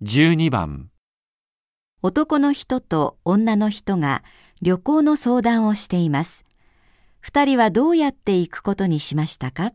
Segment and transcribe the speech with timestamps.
[0.00, 0.90] 12番
[2.02, 4.22] 男の人と女の人が
[4.62, 6.44] 旅行の相談をしています。
[7.20, 9.72] 二人はどうやって行くことにしましたか？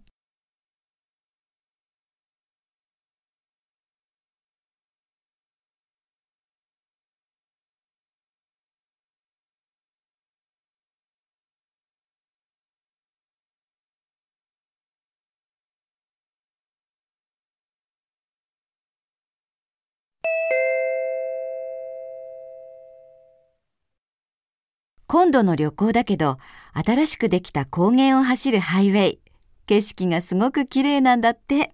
[25.13, 26.39] 今度の旅行だけど、
[26.73, 29.19] 新しくできた高原を走るハイウェイ。
[29.67, 31.71] 景色がすごく綺麗なんだって。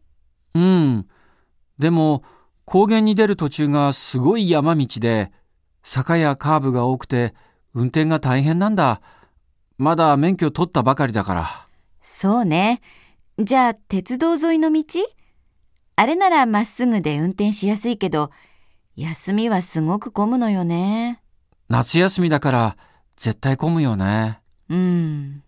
[0.53, 1.07] うん。
[1.77, 2.23] でも、
[2.65, 5.31] 高原に出る途中がすごい山道で、
[5.83, 7.33] 坂やカーブが多くて、
[7.73, 8.99] 運転が大変なんだ。
[9.77, 11.47] まだ免許取ったばかりだから。
[12.01, 12.81] そうね。
[13.37, 14.83] じゃあ、鉄道沿いの道？
[15.95, 18.31] あれならまっすぐで運転しやすいけど、
[18.97, 21.21] 休みはすごく混むのよね。
[21.69, 22.77] 夏休みだから、
[23.19, 24.39] 絶対混むよね。
[24.69, 25.43] うん。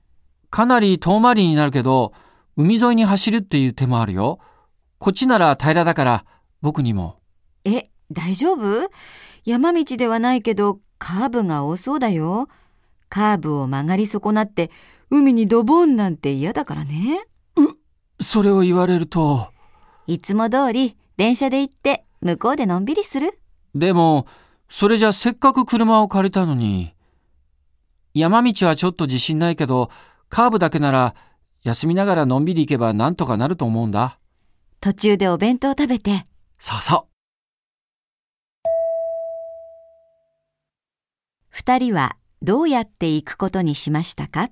[0.50, 2.11] かなり遠回りになるけど、
[2.58, 4.39] 海沿いに走るっていう手もあるよ。
[4.97, 6.25] こっちなら平らだから、
[6.61, 7.19] 僕にも。
[7.64, 8.89] え、大丈夫？
[9.45, 12.49] 山道ではないけど、カーブが多そうだよ。
[13.08, 14.69] カーブを曲がり損なって、
[15.09, 17.23] 海にドボンなんて嫌だからね。
[18.19, 19.49] それを言われると。
[20.08, 23.39] いつも通り、電車で行って、向こうでのんびりする。
[23.73, 24.27] でも、
[24.69, 26.94] それじゃせっかく車を借りたのに。
[28.14, 29.90] 山道はちょっと自信ないけど、
[30.30, 31.16] カーブだけなら、
[31.64, 34.20] 休みながらのんびり行けばなんとかなると思うんだ。
[34.81, 36.23] 途中でお弁当食べて、
[36.58, 37.12] そうそう。
[41.50, 44.50] 二人はどうやって行くことにしましたか？